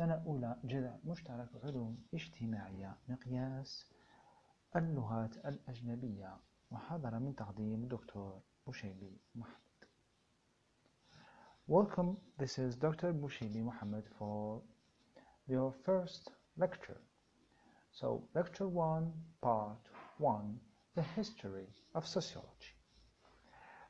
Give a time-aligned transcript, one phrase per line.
[0.00, 3.86] سنة أولى جذع مشترك علوم اجتماعية مقياس
[4.76, 6.36] اللغات الأجنبية
[6.70, 9.84] محاضرة من تقديم دكتور بوشيبي محمد
[11.68, 13.12] Welcome, this is Dr.
[13.12, 14.62] Bushibi Muhammad for
[15.46, 17.00] your first lecture.
[17.92, 19.12] So, lecture 1,
[19.42, 19.82] part
[20.16, 20.60] 1,
[20.94, 22.74] the history of sociology.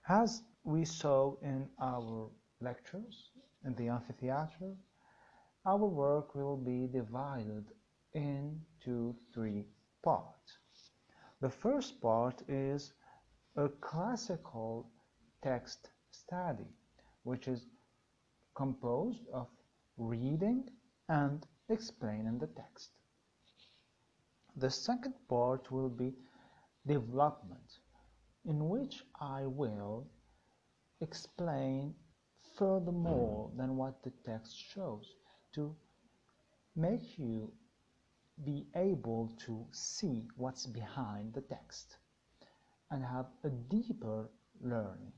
[0.08, 2.30] As we saw in our
[2.60, 3.30] lectures
[3.64, 4.74] in the amphitheater,
[5.66, 7.64] our work will be divided
[8.14, 9.64] into three
[10.02, 10.58] parts.
[11.40, 12.92] The first part is
[13.56, 14.90] a classical
[15.42, 16.68] text study,
[17.24, 17.66] which is
[18.54, 19.48] composed of
[19.96, 20.64] reading
[21.08, 22.90] and explaining the text.
[24.56, 26.14] The second part will be
[26.86, 27.78] development,
[28.44, 30.06] in which I will
[31.00, 31.94] explain
[32.56, 35.14] furthermore than what the text shows
[35.54, 35.74] to
[36.76, 37.52] make you
[38.44, 41.96] be able to see what's behind the text
[42.90, 44.28] and have a deeper
[44.60, 45.12] learning.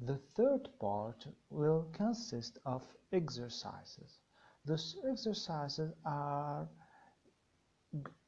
[0.00, 4.18] The third part will consist of exercises.
[4.64, 6.68] These exercises are,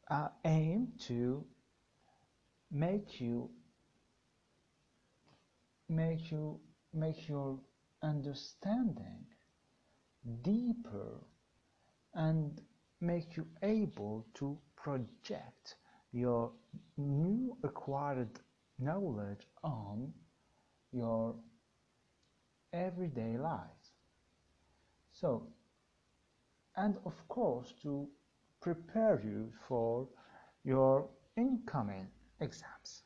[0.08, 1.44] are aimed to
[2.70, 3.50] make you
[5.88, 6.60] make you
[6.92, 7.58] make your
[8.02, 9.24] understanding
[10.42, 11.20] deeper
[12.14, 12.60] and
[13.00, 15.76] make you able to project
[16.12, 16.50] your
[16.96, 18.40] new acquired
[18.78, 20.12] knowledge on
[20.92, 21.34] your
[22.72, 23.92] everyday life.
[25.12, 25.48] So,
[26.76, 28.08] and of course, to
[28.60, 30.08] prepare you for
[30.64, 32.08] your incoming
[32.40, 33.02] exams.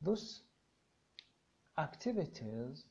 [0.00, 0.42] Those
[1.78, 2.84] activities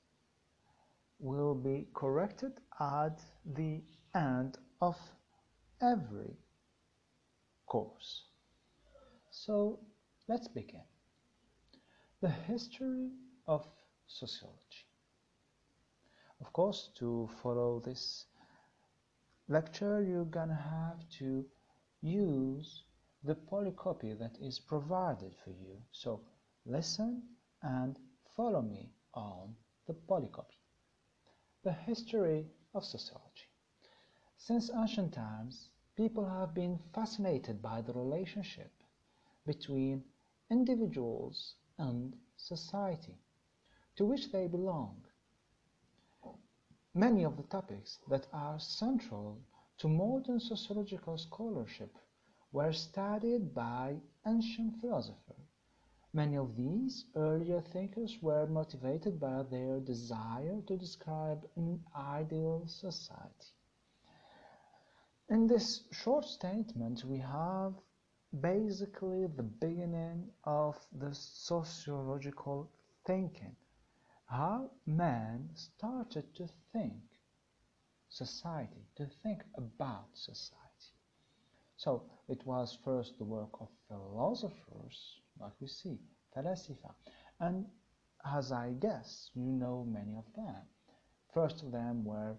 [1.22, 3.22] will be corrected at
[3.56, 3.82] the
[4.16, 4.98] end of
[5.82, 6.36] every
[7.68, 8.24] course.
[9.30, 9.80] So
[10.28, 10.84] let's begin.
[12.22, 13.12] The history
[13.48, 13.66] of
[14.08, 14.88] sociology.
[16.42, 18.26] Of course, to follow this
[19.48, 21.46] lecture, you're gonna have to
[22.02, 22.84] use
[23.24, 25.78] the polycopy that is provided for you.
[25.92, 26.22] So
[26.66, 27.22] listen
[27.62, 27.98] and
[28.36, 29.56] follow me on
[29.88, 30.61] the polycopy.
[31.64, 33.50] The history of sociology.
[34.38, 38.72] Since ancient times, people have been fascinated by the relationship
[39.46, 40.04] between
[40.50, 43.16] individuals and society
[43.96, 45.06] to which they belong.
[46.96, 49.40] Many of the topics that are central
[49.78, 51.96] to modern sociological scholarship
[52.52, 55.51] were studied by ancient philosophers.
[56.14, 63.56] Many of these earlier thinkers were motivated by their desire to describe an ideal society.
[65.30, 67.76] In this short statement, we have
[68.42, 72.70] basically the beginning of the sociological
[73.06, 73.56] thinking.
[74.26, 77.02] How man started to think
[78.10, 80.92] society, to think about society.
[81.78, 85.98] So it was first the work of philosophers, like we see,
[86.36, 86.94] Falasifa.
[87.40, 87.66] And
[88.36, 90.62] as I guess, you know many of them.
[91.34, 92.36] First of them were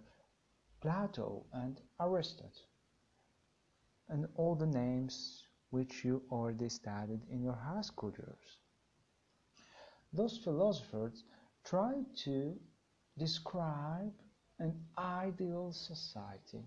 [0.80, 2.68] Plato and Aristotle,
[4.08, 8.58] and all the names which you already studied in your high school years.
[10.12, 11.24] Those philosophers
[11.64, 12.54] tried to
[13.18, 14.12] describe
[14.58, 16.64] an ideal society.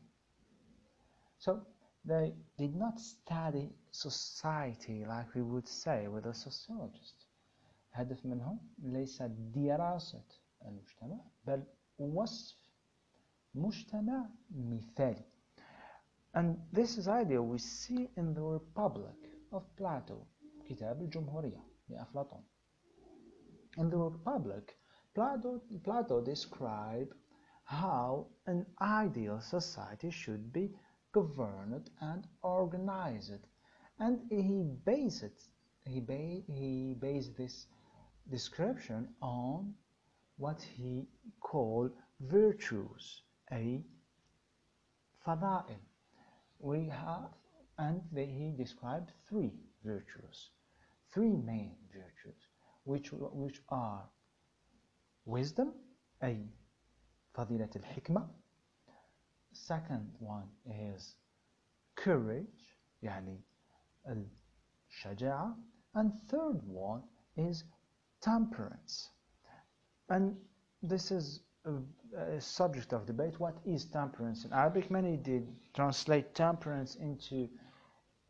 [1.37, 1.61] So
[2.04, 7.26] they did not study society like we would say with a sociologist.
[7.92, 10.24] هدف منهم ليس دراسة
[10.66, 11.64] المجتمع بل
[11.98, 12.56] وصف
[13.54, 15.24] مجتمع مثالي.
[16.34, 19.16] And this is idea we see in the Republic
[19.52, 20.26] of Plato,
[20.68, 22.44] كتاب الجمهورية لأفلاطون.
[23.78, 24.76] In the Republic,
[25.14, 27.14] Plato, Plato described
[27.64, 30.72] how an ideal society should be
[31.14, 33.46] governed and organized,
[33.98, 35.42] and he based it,
[35.84, 37.66] he, ba he based this
[38.30, 39.74] description on
[40.36, 41.06] what he
[41.40, 41.90] called
[42.20, 43.22] virtues,
[43.52, 43.82] a
[45.26, 45.80] fada'il.
[46.58, 47.30] We have,
[47.78, 49.52] and they, he described three
[49.84, 50.50] virtues,
[51.12, 52.40] three main virtues,
[52.84, 54.04] which, which are
[55.24, 55.72] wisdom,
[56.22, 56.46] أي
[57.34, 58.28] فضيلة الحكمة.
[59.54, 61.16] Second one is
[61.96, 63.38] courage, يعني
[64.08, 65.56] الشجاعة.
[65.94, 67.02] And third one
[67.36, 67.64] is
[68.20, 69.10] temperance.
[70.08, 70.36] And
[70.82, 71.74] this is a,
[72.16, 73.38] a subject of debate.
[73.38, 74.90] What is temperance in Arabic?
[74.90, 77.48] Many did translate temperance into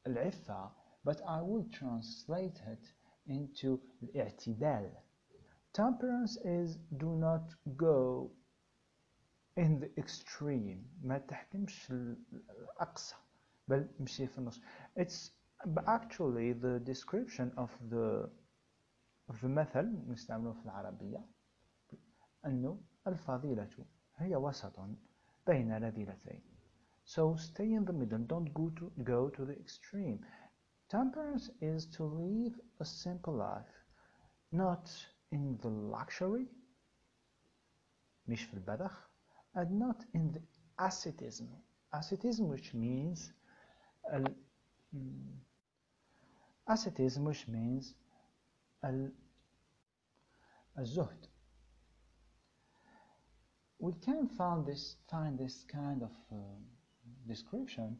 [0.06, 0.70] al-iffa,
[1.04, 2.84] but I will translate it
[3.26, 3.80] into
[4.14, 4.90] al-i'tidal.
[5.72, 8.30] Temperance is do not go
[9.56, 13.16] in the extreme ما تحكمش الأقصى
[13.68, 14.60] بل مشي في النص
[14.98, 15.30] it's
[15.86, 18.28] actually the description of the
[19.30, 21.26] of the مثل نستعمله في العربية
[22.46, 23.68] أنه الفضيلة
[24.16, 24.80] هي وسط
[25.46, 26.42] بين رذيلتين
[27.04, 30.18] so stay in the middle don't go to, go to the extreme
[30.88, 33.74] temperance is to live a simple life
[34.52, 34.90] not
[35.32, 36.46] in the luxury
[38.26, 39.10] مش في البذخ
[39.55, 40.41] and not in the
[40.79, 41.47] ascetism.
[41.93, 43.31] Ascetism, which means
[44.13, 44.19] uh,
[46.67, 47.93] ascetism, which means
[48.83, 49.11] al-zuhd.
[53.79, 56.35] We can find this find this kind of uh,
[57.27, 57.97] description.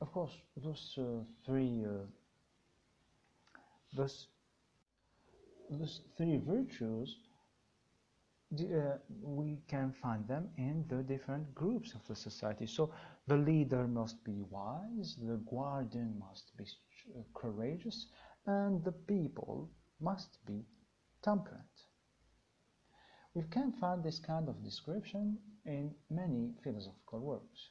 [0.00, 2.06] Of course, those uh, three uh,
[3.96, 4.28] those
[5.70, 7.16] those three virtues
[8.50, 12.66] uh, we can find them in the different groups of the society.
[12.66, 12.90] So
[13.26, 18.06] the leader must be wise, the guardian must be uh, courageous,
[18.46, 19.68] and the people
[20.00, 20.64] must be
[21.22, 21.76] temperate.
[23.34, 25.36] We can find this kind of description
[25.66, 27.68] in many philosophical works.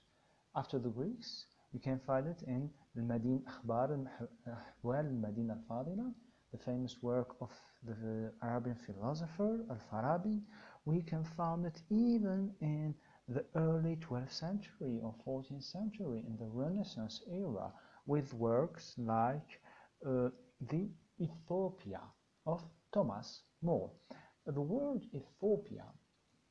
[0.56, 3.42] After the Greeks, you can find it in Al-Madin
[4.48, 6.14] al-Madin uh, al-Fadila,
[6.52, 7.50] the famous work of
[7.84, 10.42] the Arabian philosopher Al-Farabi,
[10.86, 12.96] we can find it even in
[13.28, 17.72] the early 12th century or 14th century in the Renaissance era
[18.06, 19.62] with works like
[20.06, 20.30] uh,
[20.70, 22.02] The Utopia
[22.46, 22.64] of
[22.94, 23.92] Thomas More.
[24.46, 25.86] The word Utopia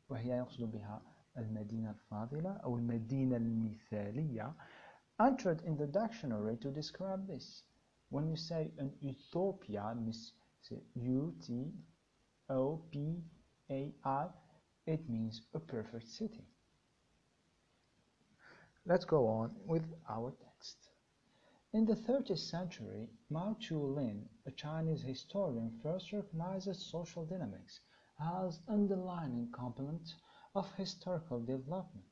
[0.08, 1.02] وهي يقصد بها
[1.38, 4.54] المدينة الفاضلة أو المدينة المثالية
[5.18, 7.62] entered in the dictionary to describe this.
[8.10, 10.32] When you say an utopia means
[10.94, 11.72] U-T-O-P-A-I,
[14.86, 16.44] it means a perfect city.
[18.84, 20.76] Let's go on with our text.
[21.72, 27.80] In the 30th century, Mao Chu-lin, a Chinese historian, first recognized social dynamics
[28.20, 30.14] as underlying component
[30.54, 32.06] of historical development.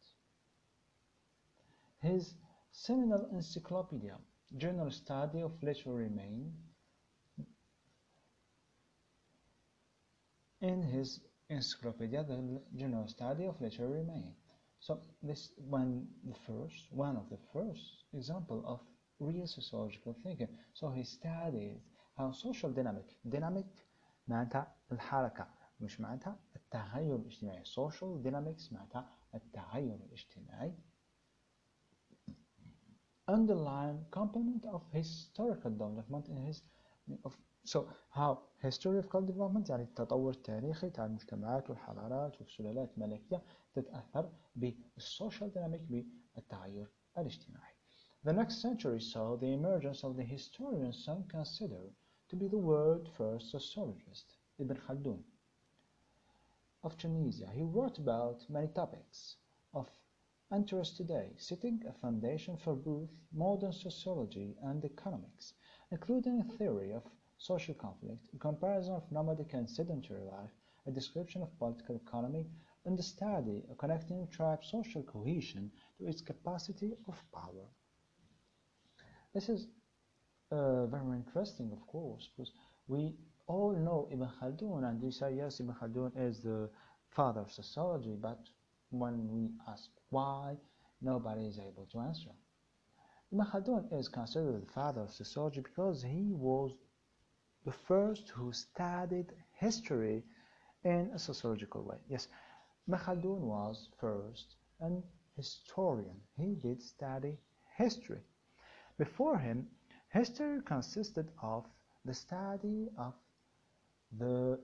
[2.01, 2.35] His
[2.73, 4.19] seminal encyclopedia,
[4.57, 6.53] General Study of Literary Main,
[10.64, 14.34] in his encyclopedia, the General Study of Literary Main.
[14.80, 18.80] So this one the first one of the first example of
[19.20, 20.48] real sociological thinking.
[20.74, 21.82] So he studied
[22.18, 23.66] how social dynamic dynamic
[24.28, 25.48] معناتها الحركة
[25.80, 30.74] مش معناتها التغير الاجتماعي social dynamics معناتها التغير الاجتماعي
[33.30, 36.62] underlying component of historical development in his
[37.26, 43.42] of so how historical development يعني التطور التاريخي تاع المجتمعات والحضارات والسلالات الملكية
[43.74, 47.74] تتأثر بالسوشيال ديناميك بالتغير الاجتماعي.
[48.24, 51.94] The next century saw the emergence of the historian some consider
[52.30, 55.24] to be the world first sociologist, Ibn Khaldun.
[56.84, 59.36] Of Tunisia, he wrote about many topics
[59.74, 59.88] of
[60.52, 65.54] interest today, setting a foundation for both modern sociology and economics,
[65.92, 67.04] including a theory of
[67.45, 70.51] social conflict, a comparison of nomadic and sedentary life,
[70.87, 72.47] a description of political economy,
[72.87, 77.67] and the study of connecting tribe social cohesion to its capacity of power.
[79.35, 79.67] This is
[80.51, 82.53] uh, very interesting, of course, because
[82.89, 83.15] we
[83.47, 86.71] all know Ibn Khaldun, and we say, yes, Ibn Khaldun is the
[87.11, 88.41] father of sociology, but
[88.89, 90.57] when we ask why,
[91.03, 92.31] nobody is able to answer.
[93.33, 96.73] Ibn Khaldun is considered the father of sociology because he was
[97.65, 100.23] the first who studied history
[100.85, 101.97] in a sociological way.
[102.09, 102.29] Yes,
[102.87, 105.03] Ibn Khaldun was first an
[105.37, 106.21] historian.
[106.37, 107.39] He did study
[107.77, 108.21] history.
[108.99, 109.67] Before him,
[110.11, 111.65] history consisted of
[112.05, 113.15] the study of
[114.19, 114.61] the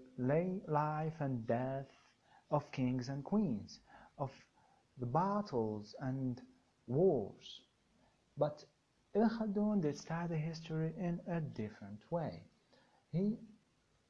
[0.69, 1.89] life and death
[2.51, 3.81] of kings and queens,
[4.19, 4.31] of
[4.99, 6.41] the battles and
[6.87, 7.63] wars.
[8.37, 8.65] But
[9.15, 12.43] Ibn Khaldun did study history in a different way.
[13.12, 13.40] He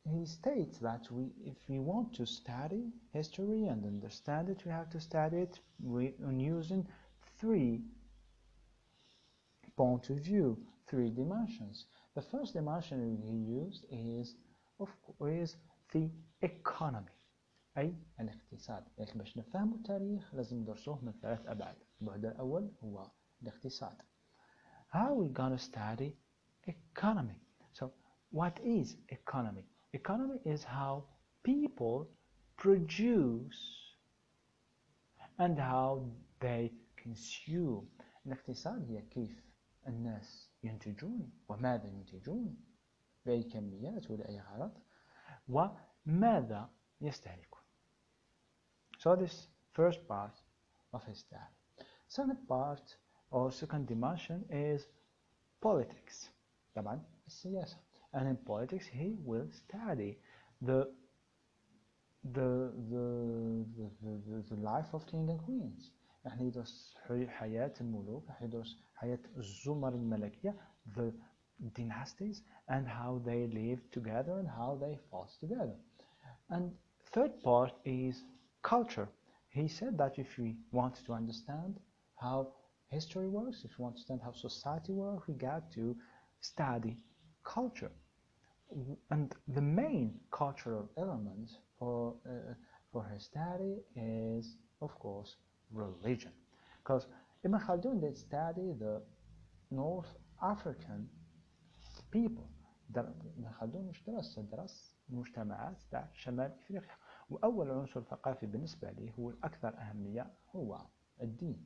[0.07, 4.89] he states that we, if we want to study history and understand it, we have
[4.91, 5.59] to study it
[6.24, 6.88] on using
[7.39, 7.81] three
[9.75, 10.57] point of view,
[10.88, 11.85] three dimensions.
[12.13, 14.35] The first dimension he used is,
[14.79, 15.55] of course,
[15.91, 16.09] the
[16.41, 17.12] economy.
[17.77, 24.01] أي الاقتصاد لكن باش نفهم التاريخ لازم ندرسوه من ثلاث أبعاد البعد الأول هو الاقتصاد
[24.93, 26.15] How we gonna study
[26.67, 27.49] economy So
[28.31, 29.65] what is economy?
[29.93, 31.03] Economy is how
[31.43, 32.07] people
[32.57, 33.59] produce
[35.39, 36.03] and how
[36.39, 37.88] they consume
[38.25, 39.43] الاقتصاد هي كيف
[39.88, 42.57] الناس ينتجون وماذا ينتجون
[43.25, 44.71] بأي كميات ولأي غرض
[45.50, 46.69] وماذا
[47.01, 47.62] يستهلكون
[48.97, 50.35] So this first part
[50.93, 51.53] of his study.
[52.07, 52.97] Second part
[53.29, 54.88] or second dimension is
[55.62, 56.29] politics.
[56.75, 57.77] طبعا السياسة.
[58.13, 60.17] And in politics he will study
[60.62, 60.88] the
[62.24, 63.05] the the
[63.77, 63.88] the,
[64.27, 65.91] the, the life of king and queens.
[66.25, 66.95] راح يدرس
[67.27, 70.55] حياة الملوك راح يدرس حياة الزمر الملكية
[70.95, 71.12] the
[71.75, 75.75] dynasties and how they live together and how they fought together.
[76.50, 76.71] And
[77.13, 78.24] third part is
[78.63, 79.07] culture.
[79.50, 81.79] He said that if we want to understand
[82.19, 82.53] how
[82.89, 85.95] history works, if we want to understand how society works, we got to
[86.41, 86.97] study
[87.43, 87.91] culture.
[89.12, 92.53] And the main cultural element for, uh,
[92.91, 95.35] for his study is, of course,
[95.71, 96.31] religion.
[96.83, 97.07] Because
[97.43, 99.01] Ibn Khaldun did study the
[99.71, 100.09] North
[100.41, 101.07] African
[102.12, 102.50] people.
[102.95, 106.95] ابن خلدون مش درس درس المجتمعات تاع شمال افريقيا
[107.29, 110.81] واول عنصر ثقافي بالنسبه لي هو الاكثر اهميه هو
[111.21, 111.65] الدين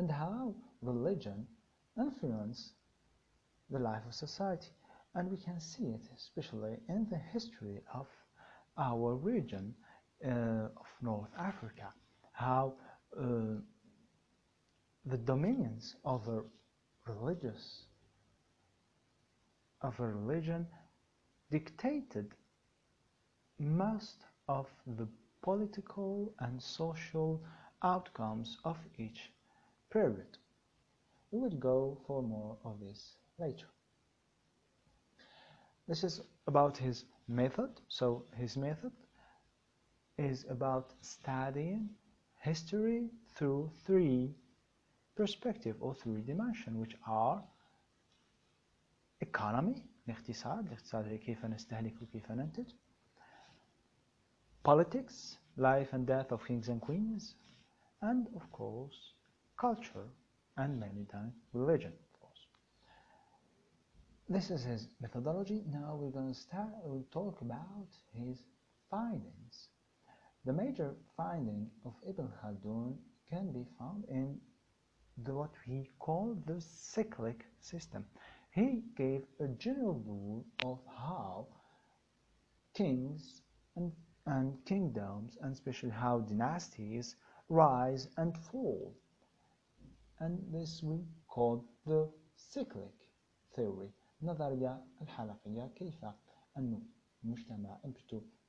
[0.00, 1.38] and how religion
[1.98, 2.74] influence
[3.71, 4.71] the life of society
[5.15, 8.07] and we can see it especially in the history of
[8.77, 9.73] our region
[10.25, 11.93] uh, of North Africa
[12.33, 12.73] how
[13.19, 13.23] uh,
[15.05, 16.45] the dominions over
[17.07, 17.85] religious
[19.81, 20.67] of a religion
[21.49, 22.33] dictated
[23.59, 25.07] most of the
[25.41, 27.41] political and social
[27.83, 29.31] outcomes of each
[29.91, 30.37] period.
[31.31, 33.66] We will go for more of this later.
[35.88, 37.70] This is about his method.
[37.88, 38.92] So his method
[40.18, 41.90] is about studying
[42.40, 44.34] history through three
[45.16, 47.42] perspective or three dimension which are
[49.20, 52.72] economy الاقتصاد الاقتصاد هي كيف نستهلك وكيف ننتج
[54.68, 57.34] politics life and death of kings and queens
[58.02, 58.98] and of course
[59.60, 60.08] culture
[60.56, 62.09] and many times religion of course
[64.31, 68.43] this is his methodology now we're going to start we'll talk about his
[68.89, 69.69] findings
[70.43, 72.97] the major finding of Ibn Khaldun
[73.29, 74.39] can be found in
[75.23, 78.05] the, what we call the cyclic system.
[78.51, 81.47] He gave a general rule of how
[82.75, 83.43] kings
[83.75, 83.91] and,
[84.25, 87.15] and kingdoms, and especially how dynasties
[87.49, 88.95] rise and fall.
[90.19, 92.95] And this we call the cyclic
[93.55, 93.91] theory.
[94.21, 96.05] النظرية الحلقية كيف
[96.57, 96.83] أن
[97.23, 97.79] المجتمع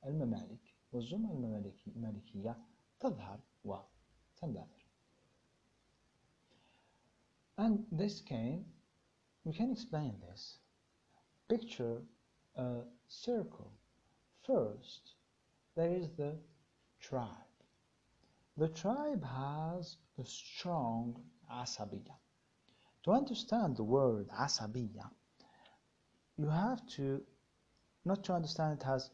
[0.05, 2.57] الممالك والزمرة الملكية
[2.99, 4.83] تظهر وتندثر.
[7.57, 8.65] And this came,
[9.43, 10.57] we can explain this.
[11.47, 12.01] Picture
[12.55, 13.71] a circle.
[14.45, 15.15] First,
[15.75, 16.35] there is the
[16.99, 17.29] tribe.
[18.57, 21.15] The tribe has a strong
[21.51, 22.15] asabiya.
[23.03, 25.09] To understand the word asabiya,
[26.38, 27.20] you have to
[28.04, 29.10] not to understand it as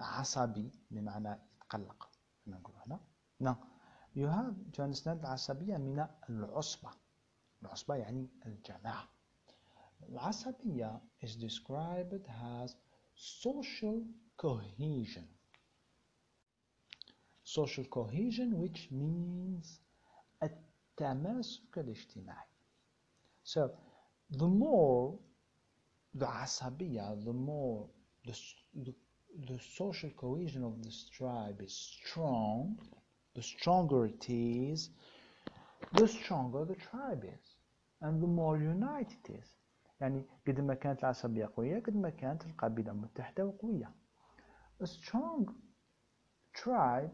[0.00, 2.10] عصبي بمعنى يتقلق
[2.46, 3.00] نقول هنا
[3.42, 3.54] no
[4.14, 6.90] you have to understand العصبية من العصبة
[7.62, 9.08] العصبة يعني الجماعة
[10.08, 12.26] العصبية is described
[12.64, 12.74] as
[13.14, 14.02] social
[14.36, 15.26] cohesion
[17.44, 19.80] social cohesion which means
[20.42, 22.48] التماسك الاجتماعي
[23.44, 23.60] so
[24.30, 25.18] the more
[26.14, 27.88] the عصبية the more
[28.26, 28.34] the,
[28.74, 28.94] the
[29.46, 32.76] the social cohesion of this tribe is strong,
[33.34, 34.90] the stronger it is,
[35.94, 37.54] the stronger the tribe is
[38.02, 39.56] and the more united it is
[40.00, 43.92] يعني قد ما كانت العصبية قوية قد ما كانت القبيلة متحدة وقوية
[44.82, 45.54] A strong
[46.54, 47.10] tribe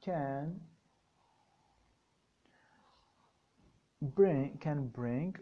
[0.00, 0.60] can
[4.00, 5.36] bring can bring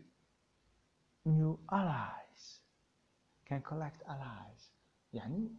[1.25, 2.22] new allies
[3.47, 4.73] can collect allies
[5.13, 5.51] يعني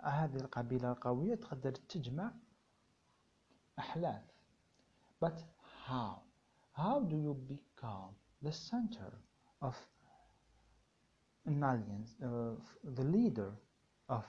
[0.00, 2.32] هذه القبيلة القوية تقدر تجمع
[3.78, 4.22] أحلاف
[5.24, 5.38] but
[5.86, 6.22] how
[6.72, 9.12] how do you become the center
[9.62, 9.74] of
[11.46, 13.52] an alliance uh, the leader
[14.08, 14.24] of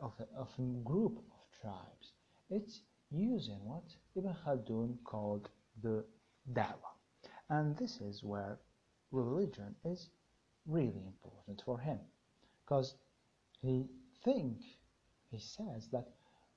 [0.00, 2.12] of a, of a group of tribes.
[2.50, 2.80] It's
[3.10, 3.84] using what
[4.16, 5.48] Ibn Khaldun called
[5.82, 6.04] the
[6.52, 6.94] da'wah.
[7.50, 8.58] And this is where
[9.10, 10.10] religion is
[10.66, 11.98] really important for him.
[12.72, 12.94] Because
[13.60, 13.86] he
[14.24, 14.58] think,
[15.30, 16.08] he says that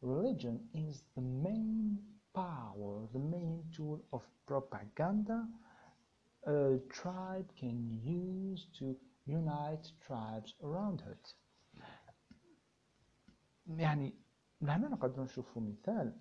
[0.02, 1.98] religion is the main
[2.34, 5.48] power, the main tool of propaganda
[6.48, 8.96] a tribe can use to
[9.26, 11.36] unite tribes around it.
[13.68, 14.14] يعني
[14.62, 16.18] لهنا نقدر نشوف مثال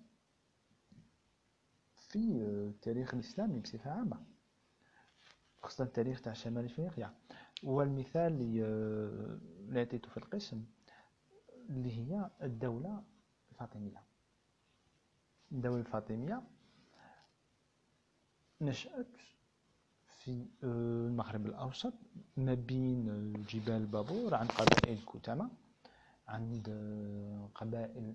[1.97, 4.25] في التاريخ الإسلامي بصفة عامة
[5.63, 7.13] خاصة التاريخ تاع شمال إفريقيا
[7.62, 8.64] والمثال اللي
[9.68, 10.64] اللي عطيته في القسم
[11.68, 13.02] اللي هي الدولة
[13.52, 14.02] الفاطمية.
[15.52, 16.42] الدولة الفاطمية
[18.60, 19.06] نشأت
[20.06, 21.92] في المغرب الأوسط
[22.36, 25.50] ما بين جبال بابور عند قبائل كتمة
[26.28, 26.68] عند
[27.54, 28.14] قبائل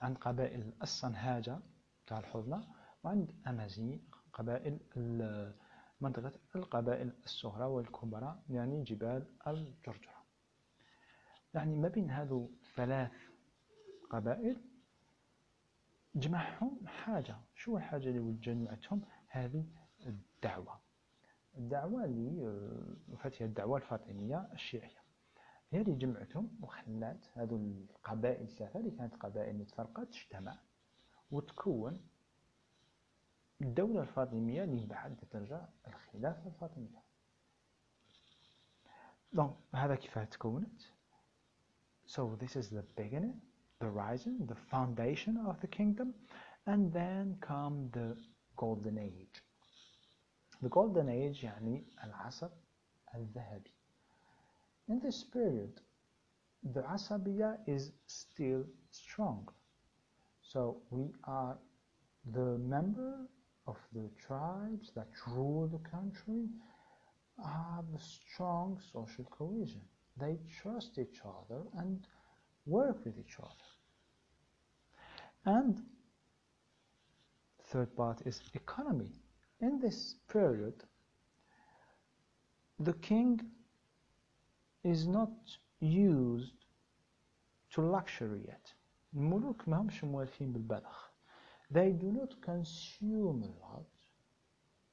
[0.00, 1.58] عند قبائل الصنهاجة
[2.06, 2.66] تاع الحضنة
[3.04, 3.98] وعند أمازيغ
[4.32, 4.78] قبائل
[6.00, 10.16] منطقة القبائل الصغرى والكبرى يعني جبال الجرجرة.
[11.54, 13.12] يعني ما بين هذو ثلاث
[14.10, 14.60] قبائل
[16.14, 17.36] جمعهم حاجة.
[17.54, 19.64] شو الحاجة اللي جمعتهم؟ هذه
[20.06, 20.80] الدعوة.
[21.56, 22.46] الدعوة اللي
[23.22, 25.06] آه، الدعوة الفاطمية الشيعية.
[25.70, 30.58] هي اللي جمعتهم وخلات هذو القبائل الثلاثة اللي كانت قبائل متفرقة تجتمع
[31.30, 32.08] وتكون
[33.60, 37.02] الدولة الفاطمية اللي بعد ترجع الخلافة الفاطمية
[39.32, 40.82] دونك هذا كيف تكونت
[42.06, 43.40] so this is the beginning
[43.80, 46.14] the rising the foundation of the kingdom
[46.66, 48.16] and then come the
[48.56, 49.42] golden age
[50.62, 52.50] the golden age يعني العصر
[53.14, 53.72] الذهبي
[54.88, 55.80] in this period
[56.74, 59.48] the Asabiya is still strong
[60.42, 61.56] so we are
[62.32, 63.28] the member
[63.67, 66.47] of the tribes that rule the country
[67.43, 69.81] have a strong social cohesion.
[70.17, 72.05] They trust each other and
[72.65, 73.69] work with each other.
[75.45, 75.81] And
[77.71, 79.11] third part is economy.
[79.61, 80.83] In this period,
[82.79, 83.39] the king
[84.83, 85.31] is not
[85.79, 86.65] used
[87.73, 88.73] to luxury yet.
[89.13, 91.04] الملوك ما همش موالفين بالبذخ
[91.69, 93.85] they do not consume a lot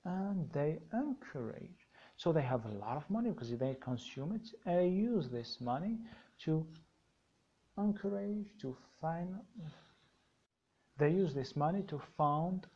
[0.04, 1.86] and they encourage.
[2.16, 5.98] So they have a lot of money because they consume it and use this money
[6.44, 6.66] to
[7.76, 9.36] encourage, to find.
[10.98, 12.66] They use this money to found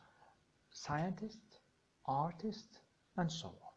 [0.71, 1.59] scientists,
[2.05, 2.79] artists,
[3.17, 3.73] and so on.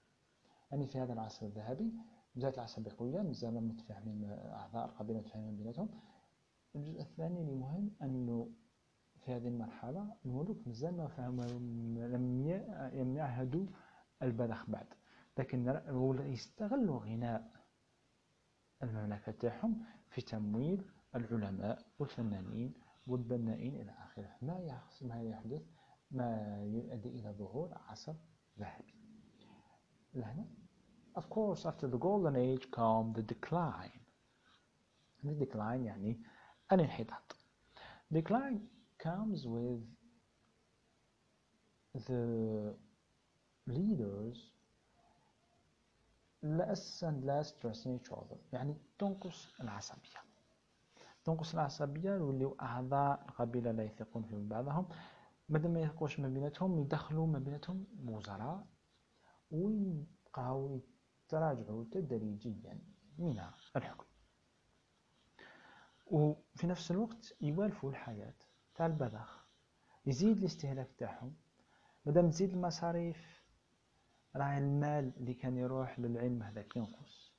[0.72, 1.92] يعني في هذا العصر الذهبي
[2.36, 5.88] بداية العصر البيقوية مازال متفاهمين أعضاء القبيلة متفاهمين بيناتهم
[6.76, 8.50] الجزء الثاني اللي مهم أنه
[9.25, 11.45] في هذه المرحلة الملوك مازال ما فهموا
[12.93, 13.65] لم يعهدوا
[14.21, 14.87] البذخ بعد
[15.37, 15.81] لكن
[16.25, 17.51] يستغلوا غناء
[18.83, 22.73] المملكة تاعهم في تمويل العلماء والفنانين
[23.07, 24.35] والبنائين إلى آخره.
[24.41, 25.61] ما ما يحدث
[26.11, 28.13] ما يؤدي إلى ظهور عصر
[28.59, 28.95] ذهبي.
[30.13, 30.45] لهنا
[31.19, 33.99] of course after the golden age come the decline.
[35.23, 36.21] The decline يعني
[36.71, 37.35] الانحطاط.
[38.13, 38.59] Decline
[39.03, 39.81] comes with
[42.07, 42.23] the
[43.67, 44.37] leaders
[46.43, 48.37] less and less trusting each other.
[48.53, 50.23] يعني تنقص العصبية.
[51.23, 54.87] تنقص العصبية يوليو أعضاء القبيلة لا يثقون في بعضهم.
[55.49, 58.65] مادام ما يثقوش ما بيناتهم يدخلوا ما بيناتهم وزراء
[59.51, 60.81] ويبقاو
[61.25, 62.81] يتراجعوا تدريجيا
[63.17, 63.39] من
[63.75, 64.05] الحكم.
[66.07, 68.33] وفي نفس الوقت يوالفوا الحياة.
[68.85, 69.45] البذخ
[70.05, 71.33] يزيد الاستهلاك تاعهم
[72.05, 73.41] مادام تزيد المصاريف
[74.35, 77.31] راه المال اللي كان يروح للعلم هذاك ينقص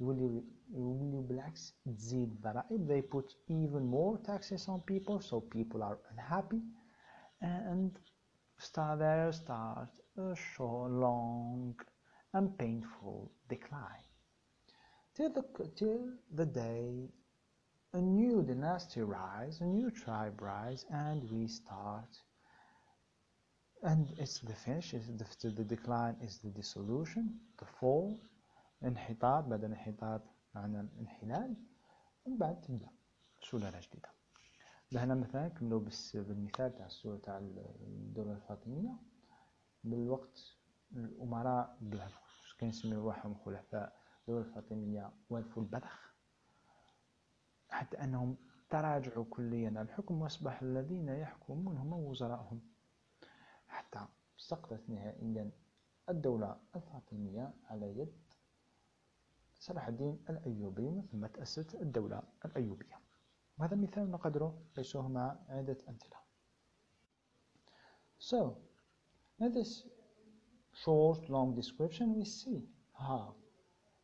[0.00, 5.98] يولي يولي بالعكس تزيد الضرائب they put even more taxes on people so people are
[6.12, 6.62] unhappy
[7.42, 7.90] and
[8.58, 11.74] start there start a short, long
[12.34, 14.06] and painful decline
[15.14, 15.44] till the
[15.78, 16.02] till
[16.38, 17.08] the day
[17.92, 22.12] a new dynasty rise, a new tribe rise, and we start.
[23.82, 28.18] And it's the finish, is the, the decline is the dissolution, the fall,
[28.84, 30.22] انحطاط بعد الانحطاط
[30.54, 31.56] معنى الانحلال
[32.24, 32.88] ومن بعد تبدأ
[33.50, 34.08] سلالة جديدة
[34.92, 35.80] لهنا مثلا كملوا
[36.14, 38.96] بالمثال تاع السورة تاع الدولة الفاطمية.
[39.84, 40.40] بالوقت
[40.92, 41.78] الأمراء
[42.58, 46.09] كان يسميو روحهم خلفاء الدولة الفاطمية؟ والفوا البذخ
[47.70, 48.36] حتى أنهم
[48.70, 52.60] تراجعوا كليا الحكم وأصبح الذين يحكمون هم وزراءهم.
[53.68, 54.06] حتى
[54.36, 55.50] سقطت نهائيا
[56.08, 58.12] الدولة الفاطمية على يد
[59.58, 63.00] صلاح الدين الأيوبي ومن ثم تأسست الدولة الأيوبية.
[63.58, 66.20] وهذا مثال نقدره قيسوه مع عدة أمثلة.
[68.18, 68.56] So,
[69.40, 69.84] in this
[70.84, 73.34] short, long description, we see how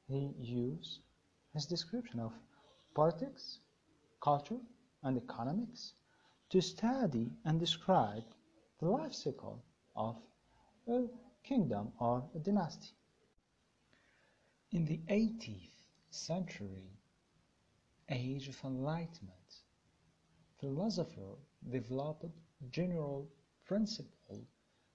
[0.09, 1.01] he used
[1.53, 2.33] his description of
[2.97, 3.59] politics,
[4.23, 4.63] culture,
[5.03, 5.93] and economics
[6.49, 8.25] to study and describe
[8.81, 9.63] the life cycle
[9.95, 10.17] of
[10.89, 11.05] a
[11.45, 12.95] kingdom or a dynasty.
[14.73, 15.77] In the 18th
[16.11, 16.89] century,
[18.09, 19.51] age of enlightenment,
[20.59, 21.39] philosophers
[21.71, 22.33] developed
[22.71, 23.29] general
[23.67, 24.41] principle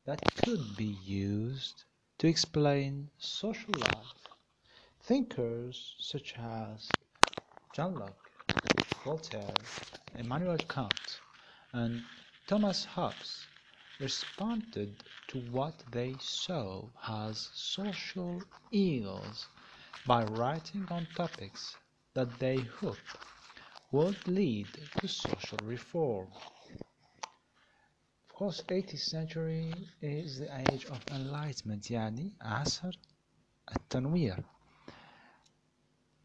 [0.06, 1.84] that could be used
[2.18, 4.28] to explain social life.
[5.02, 6.90] Thinkers such as
[7.74, 8.32] John Locke,
[9.04, 9.72] Voltaire,
[10.14, 11.22] Immanuel Kant,
[11.72, 12.04] and
[12.46, 13.48] Thomas Hobbes
[13.98, 19.48] responded to what they saw as social ills
[20.06, 21.78] by writing on topics
[22.14, 23.18] that they hoped
[23.92, 26.28] would lead to social reform.
[28.30, 32.94] Of course, 18th century is the age of enlightenment, yani asr,
[33.72, 34.44] at-tanwir.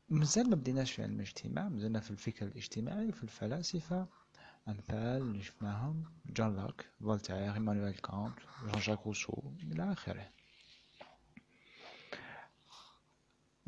[0.09, 4.07] مازال ما بديناش في علم الاجتماع مازلنا في الفكر الاجتماعي في الفلاسفة
[4.69, 8.33] أمثال اللي شفناهم جون لوك فولتير إيمانويل كانت
[8.67, 10.31] جان جاك روسو إلى آخره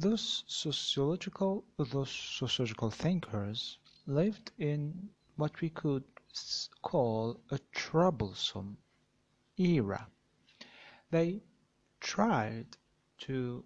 [0.01, 6.05] Those sociological, those sociological thinkers lived in what we could
[6.83, 8.79] call a troublesome
[9.57, 10.07] era.
[11.11, 11.43] They
[12.01, 12.77] tried
[13.27, 13.65] to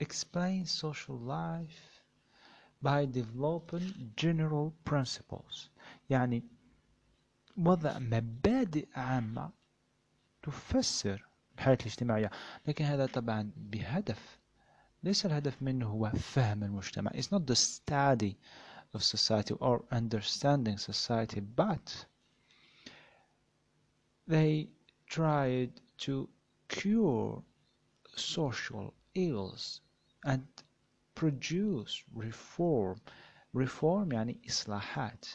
[0.00, 2.02] explain social life
[2.82, 5.68] by developing general principles
[6.10, 6.42] يعني
[7.56, 9.50] وضع مبادئ عامة
[10.42, 12.30] تفسر الحياة الاجتماعية
[12.66, 14.38] لكن هذا طبعا بهدف
[15.02, 18.34] ليس الهدف منه هو فهم المجتمع It's not the study
[18.94, 22.06] of society or understanding society but
[24.26, 24.68] they
[25.06, 26.28] tried to
[26.68, 27.42] cure
[28.16, 29.80] social ills
[30.25, 30.63] and
[31.19, 32.97] produce reform.
[33.57, 35.25] Reform يعني إصلاحات.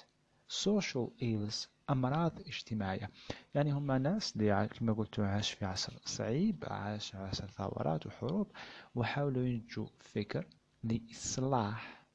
[0.49, 3.11] Social ills أمراض اجتماعية.
[3.55, 8.53] يعني هم ناس اللي كما قلت عاش في عصر صعيب عاش عصر ثورات وحروب
[8.95, 10.47] وحاولوا ينتجوا فكر
[10.85, 12.07] لإصلاح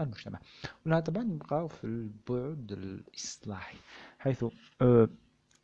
[0.00, 0.40] المجتمع.
[0.86, 3.76] ولا طبعا نبقى في البعد الإصلاحي
[4.18, 4.44] حيث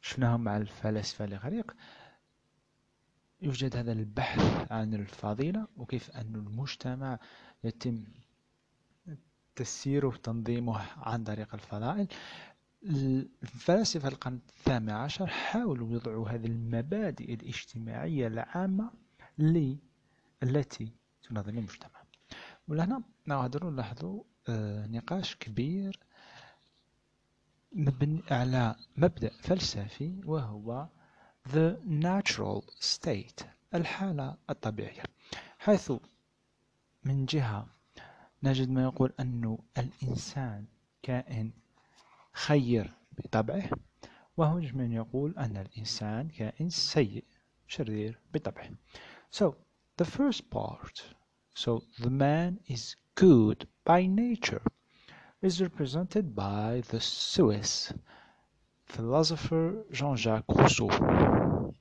[0.02, 1.74] شفناهم مع الفلاسفة الإغريق
[3.42, 7.18] يوجد هذا البحث عن الفضيلة وكيف أن المجتمع
[7.64, 8.04] يتم
[9.56, 12.06] تسييره وتنظيمه عن طريق الفضائل.
[13.42, 18.90] الفلاسفة القرن الثامن عشر حاولوا يضعوا هذه المبادئ الاجتماعية العامة
[20.42, 22.00] التي تنظم المجتمع.
[22.68, 25.98] ولهنا نقدر نلاحظوا آه، نقاش كبير
[27.72, 30.88] مبني على مبدأ فلسفي وهو
[31.45, 35.03] the natural state الحالة الطبيعية
[35.59, 35.91] حيث
[37.03, 37.67] من جهة
[38.43, 40.65] نجد ما يقول أن الإنسان
[41.03, 41.51] كائن
[42.33, 43.69] خير بطبعه
[44.37, 47.23] وهناك من يقول أن الإنسان كائن سيء
[47.67, 48.69] شرير بطبعه
[49.31, 49.55] So
[49.97, 51.03] the first part
[51.53, 54.61] So the man is good by nature
[55.41, 57.93] is represented by the Swiss
[58.89, 61.73] philosopher Jean-Jacques Rousseau.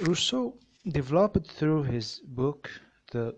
[0.00, 2.70] Rousseau developed through his book
[3.12, 3.34] the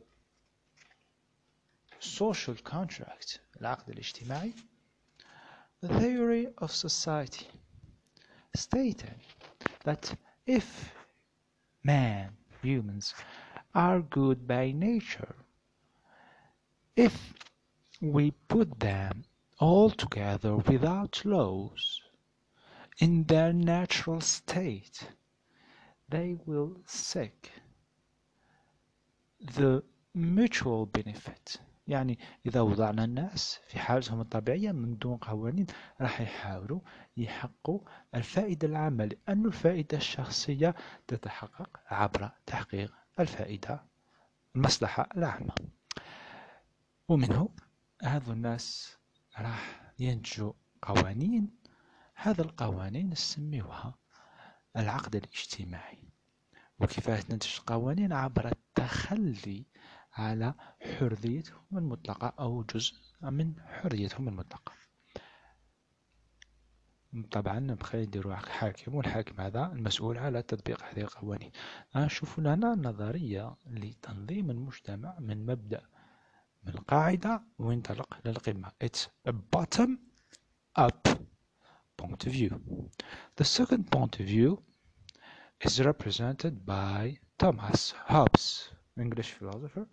[1.98, 4.54] social contract العقد الاجتماعي
[5.82, 7.46] the theory of society
[8.54, 9.14] stated
[9.84, 10.14] that
[10.46, 10.92] if
[11.84, 12.30] man
[12.62, 13.14] humans
[13.74, 15.34] are good by nature
[16.96, 17.34] if
[18.00, 19.24] we put them
[19.58, 22.02] all together without laws
[22.97, 25.07] in their natural state,
[26.09, 27.51] they will seek
[29.39, 31.59] the mutual benefit.
[31.87, 35.65] يعني إذا وضعنا الناس في حالتهم الطبيعية من دون قوانين
[36.01, 36.79] راح يحاولوا
[37.17, 37.79] يحققوا
[38.15, 40.75] الفائدة العامة لأن الفائدة الشخصية
[41.07, 43.83] تتحقق عبر تحقيق الفائدة
[44.55, 45.55] المصلحة العامة.
[47.07, 47.49] ومنه
[48.01, 48.97] هذو الناس
[49.39, 51.64] راح ينتجوا قوانين
[52.15, 53.95] هذا القوانين نسميوها
[54.77, 56.09] العقد الاجتماعي.
[56.79, 59.65] وكيف تنتج القوانين عبر التخلي
[60.13, 64.71] على حريتهم المطلقة أو جزء من حريتهم المطلقة.
[67.31, 71.51] طبعا نبقى يديروا حاكم والحاكم هذا المسؤول على تطبيق هذه القوانين.
[71.95, 75.81] نشوف لنا نظرية لتنظيم المجتمع من مبدأ
[76.63, 79.07] من القاعدة وينطلق للقمة It's
[79.55, 79.89] bottom
[80.79, 81.24] up.
[81.96, 82.60] point of view
[83.36, 84.62] The second point of view
[85.60, 89.86] is represented by Thomas Hobbes, English philosopher.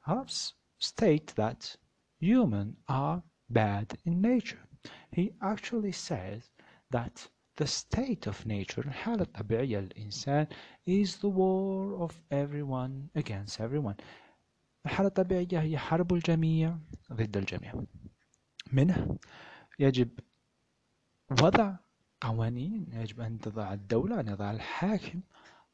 [0.00, 1.76] Hobbes states that
[2.18, 4.60] humans are bad in nature.
[5.12, 6.50] He actually says
[6.90, 10.46] that the state of nature الحالة الطبيعية للإنسان
[10.86, 13.96] is the war of everyone against everyone
[14.86, 16.78] الحالة الطبيعية هي حرب الجميع
[17.12, 17.84] ضد الجميع
[18.72, 19.18] منه
[19.78, 20.08] يجب
[21.31, 21.75] وضع
[22.21, 25.21] قوانين يجب أن تضع الدولة أن يضع الحاكم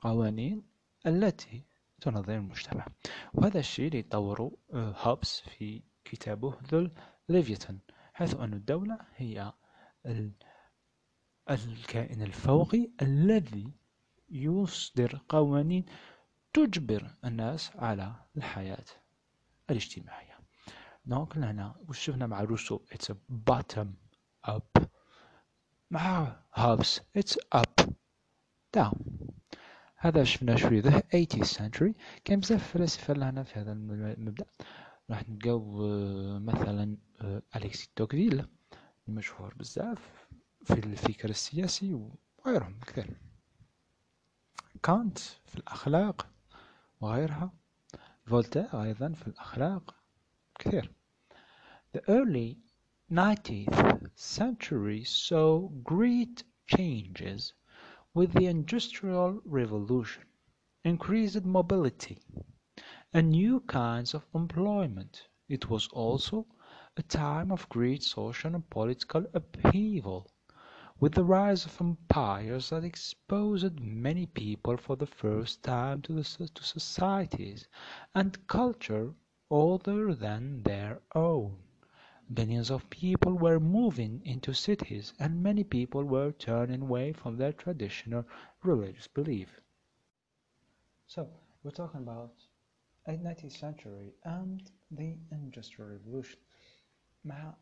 [0.01, 0.63] قوانين
[1.05, 1.63] التي
[2.01, 2.85] تنظم المجتمع.
[3.33, 6.89] وهذا الشيء اللي يطوره آه، هوبس في كتابه ذو
[7.29, 7.79] ليفيتون
[8.13, 9.53] حيث أن الدولة هي
[11.49, 13.71] الكائن الفوقي الذي
[14.29, 15.85] يصدر قوانين
[16.53, 18.85] تجبر الناس على الحياة
[19.69, 20.39] الاجتماعية.
[21.05, 23.13] دونك هنا وش شفنا مع روسو a
[23.49, 24.11] bottom
[25.91, 27.86] مع هوبس it's up.
[28.77, 28.97] Down.
[29.97, 31.93] هذا شفنا شوية ذا 80th century.
[32.25, 34.45] كان بزاف فلاسفة لهنا في هذا المبدأ.
[35.10, 38.47] راح نلقاو آه، مثلا آه، أليكسي توكفيل.
[39.08, 40.27] المشهور بزاف
[40.63, 41.93] في الفكر السياسي
[42.39, 43.17] وغيرهم كثير.
[44.84, 46.27] كانت في الأخلاق
[47.01, 47.54] وغيرها.
[48.25, 49.95] فولتير أيضا في الأخلاق
[50.60, 50.91] كثير.
[51.97, 52.70] The early
[53.12, 57.52] 19th century saw great changes
[58.13, 60.24] with the Industrial Revolution,
[60.86, 62.19] increased mobility,
[63.12, 65.28] and new kinds of employment.
[65.50, 66.47] It was also
[66.95, 70.32] a time of great social and political upheaval,
[70.97, 76.24] with the rise of empires that exposed many people for the first time to, the,
[76.24, 77.67] to societies
[78.15, 79.13] and culture
[79.52, 81.58] other than their own.
[82.30, 87.52] Millions of people were moving into cities and many people were turning away from their
[87.52, 88.24] traditional
[88.62, 89.61] religious belief.
[91.06, 91.28] So,
[91.62, 92.35] we're talking about
[93.09, 96.38] 19th century and the Industrial Revolution.
[97.24, 97.54] مع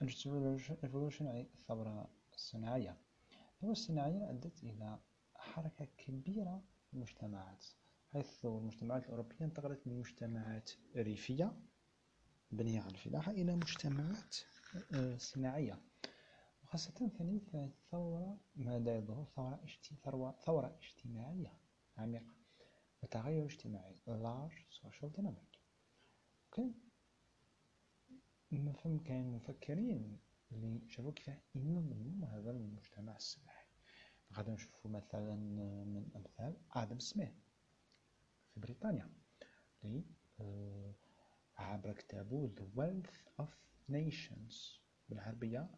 [0.00, 2.96] Industrial Revolution أي الثورة الصناعية.
[3.54, 4.98] الثورة الصناعية أدت إلى
[5.34, 7.64] حركة كبيرة في المجتمعات
[8.12, 11.52] حيث المجتمعات الأوروبية انتقلت من مجتمعات ريفية
[12.51, 14.35] مبنية على الفلاحة إلى مجتمعات
[14.93, 15.81] آه، صناعية.
[16.63, 17.41] وخاصة ثاني
[17.91, 19.25] ثورة ماذا يظهر؟
[20.03, 21.53] ثورة ثورة اجتماعية
[21.97, 22.35] عميقة
[23.03, 25.57] وتغير اجتماعي large social dynamic.
[26.51, 26.73] كان
[28.73, 30.19] فهم كان مفكرين
[30.51, 33.65] اللي شافوا كيف ينظموا هذا المجتمع الصناعي
[34.33, 35.35] غادي نشوفوا مثلا
[35.85, 37.33] من أمثال آدم سميث
[38.53, 39.09] في بريطانيا
[39.83, 40.03] اللي
[40.41, 40.93] آه،
[41.61, 43.49] عبر كتابه The Wealth of
[43.91, 45.69] Nations بالعربية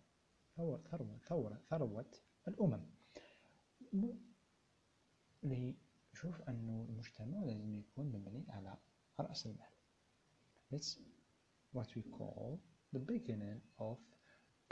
[0.55, 2.11] ثورة ثروة ثورة ثروة
[2.47, 2.85] الأمم.
[5.43, 5.75] اللي
[6.13, 8.77] يشوف أنه المجتمع لازم يكون مبني على
[9.19, 9.67] رأس المال.
[10.73, 10.97] It's
[11.73, 12.59] what we call
[12.95, 13.97] the beginning of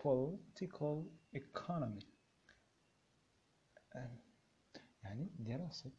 [0.04, 2.06] political economy.
[5.04, 5.92] يعني دراسة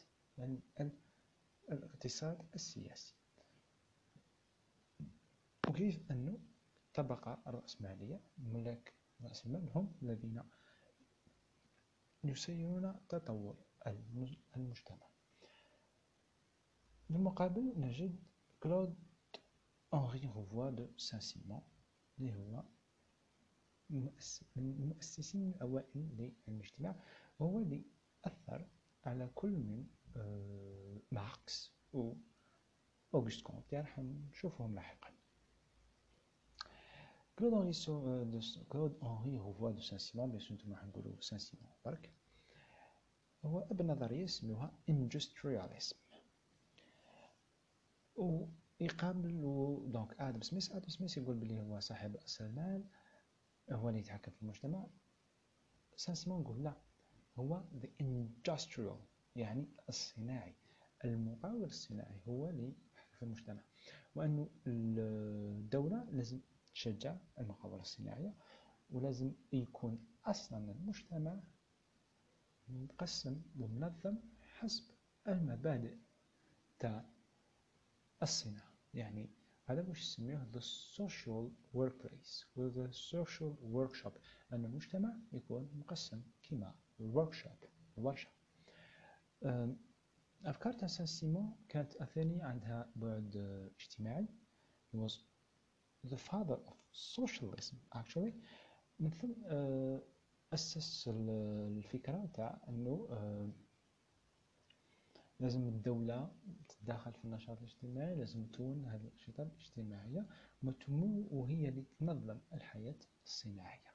[1.71, 3.15] الاقتصاد السياسي.
[5.83, 6.39] وكيف أنه
[6.89, 10.43] الطبقة الرأسمالية ملاك رأس المال هم الذين
[12.25, 13.57] يسيرون تطور
[14.57, 15.07] المجتمع.
[17.11, 18.23] بالمقابل نجد
[18.61, 18.95] كلود
[19.95, 21.63] أنري روفوا دو سان سيمون
[22.19, 22.65] اللي هو
[23.91, 24.11] من
[24.57, 26.95] المؤسسين الأوائل للمجتمع
[27.39, 27.85] وهو اللي
[28.25, 28.67] أثر
[29.05, 32.15] على كل من آه، ماركس و
[33.15, 35.12] أوغست كونت راح نشوفهم لاحقا.
[37.39, 42.13] كلود أنري سو كلود أنري روفوا دو سان سيمون باش نتوما حنقولو سان سيمون برك
[43.45, 45.97] هو ابن نظرية سميوها industrialism
[48.17, 49.41] ويقابل
[49.93, 52.85] دونك آدم سميث آدم سميث يقول بلي هو صاحب راس المال
[53.73, 54.87] هو اللي يتحكم في المجتمع
[55.97, 56.77] سان سيمون نقول لا
[57.37, 58.99] هو the industrial
[59.37, 60.55] يعني الصناعي
[61.05, 62.73] المقاول الصناعي هو اللي
[63.13, 63.63] في المجتمع
[64.15, 66.41] وأنه الدولة لازم
[66.75, 68.35] تشجع المقاولة الصناعية
[68.91, 71.41] ولازم يكون أصلا المجتمع
[72.69, 74.85] مقسم ومنظم حسب
[75.29, 75.97] المبادئ
[76.79, 77.05] تاع
[78.23, 78.73] الصناعة.
[78.95, 79.31] يعني
[79.65, 80.61] هذا واش نسميوه the
[80.97, 84.13] social workplace و the social workshop
[84.53, 87.53] أن المجتمع يكون مقسم كما الوركشوب
[87.99, 88.29] الورشة
[90.45, 93.37] أفكار تاع سان سيمون كانت أثاني عندها بعد
[93.81, 94.27] اجتماعي
[94.97, 95.13] was
[96.11, 98.33] the father of socialism actually.
[99.01, 99.33] من ثم
[100.53, 103.09] أسس الفكرة تاع أنه
[105.41, 106.33] لازم الدولة
[106.69, 110.27] تتداخل في النشاط الاجتماعي لازم تون هذه الأنشطة الاجتماعية
[110.63, 113.93] وتمو وهي اللي تنظم الحياة الصناعية.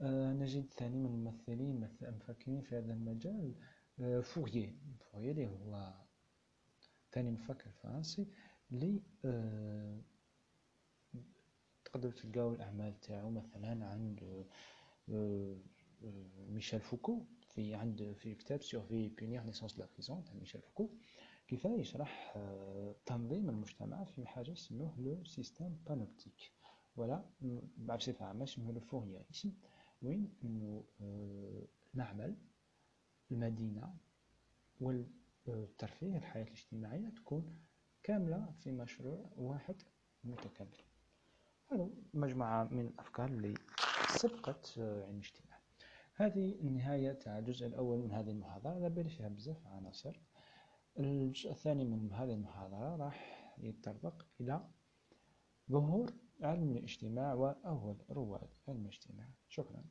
[0.00, 3.54] آه نجد ثاني من الممثلين المفكرين في هذا المجال
[4.00, 4.78] آه فوغيي.
[5.12, 5.94] فوغيي اللي هو
[7.12, 8.28] ثاني مفكر فرنسي
[8.72, 10.00] اللي آه
[11.92, 14.46] تقدروا تلقاو الأعمال تاعو مثلا عند
[15.10, 15.56] آه،
[16.04, 17.24] آه، ميشيل فوكو
[17.54, 20.90] في عند في كتاب سيرفي بونير نيسونس لا بريزون تاع ميشيل فوكو
[21.48, 26.52] كيف يشرح آه، تنظيم المجتمع في حاجة يسموه لو سيستم بانوبتيك
[26.96, 27.24] ولا
[27.78, 29.52] بصفة عامة يسموه لو فوريانيسم
[30.02, 30.84] وين؟ إنه
[31.94, 32.36] نعمل
[33.30, 33.94] المدينة
[34.80, 37.58] والترفيه الحياة الاجتماعية تكون
[38.02, 39.82] كاملة في مشروع واحد
[40.24, 40.87] متكامل.
[42.14, 43.54] مجموعة من الأفكار اللي
[44.08, 45.58] سبقت علم الاجتماع
[46.14, 48.70] هذه النهاية تاع الجزء الأول من هذه المحاضرة.
[48.70, 50.20] على بالي فيها بزاف عناصر.
[50.98, 54.68] الجزء الثاني من هذه المحاضرة راح يتطرق إلى
[55.70, 59.28] ظهور علم الاجتماع وأول رواد علم الاجتماع.
[59.48, 59.84] شكرا.